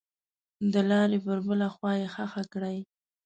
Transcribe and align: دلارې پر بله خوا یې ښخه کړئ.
دلارې 0.73 1.19
پر 1.25 1.37
بله 1.47 1.67
خوا 1.75 1.91
یې 1.99 2.07
ښخه 2.13 2.43
کړئ. 2.53 2.77